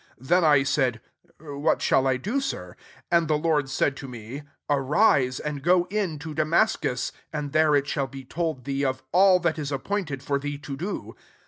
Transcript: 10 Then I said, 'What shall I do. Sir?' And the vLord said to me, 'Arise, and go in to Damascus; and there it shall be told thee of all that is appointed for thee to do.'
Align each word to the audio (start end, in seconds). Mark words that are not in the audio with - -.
10 0.17 0.27
Then 0.29 0.43
I 0.43 0.63
said, 0.63 0.99
'What 1.39 1.79
shall 1.79 2.07
I 2.07 2.17
do. 2.17 2.39
Sir?' 2.41 2.75
And 3.11 3.27
the 3.27 3.35
vLord 3.37 3.69
said 3.69 3.95
to 3.97 4.07
me, 4.07 4.41
'Arise, 4.67 5.39
and 5.39 5.61
go 5.61 5.85
in 5.91 6.17
to 6.17 6.33
Damascus; 6.33 7.11
and 7.31 7.51
there 7.51 7.75
it 7.75 7.85
shall 7.85 8.07
be 8.07 8.25
told 8.25 8.63
thee 8.63 8.83
of 8.83 9.03
all 9.11 9.39
that 9.41 9.59
is 9.59 9.71
appointed 9.71 10.23
for 10.23 10.39
thee 10.39 10.57
to 10.57 10.75
do.' 10.75 11.15